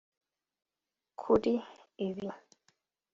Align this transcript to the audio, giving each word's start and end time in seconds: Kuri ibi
Kuri 1.19 1.53
ibi 2.07 2.27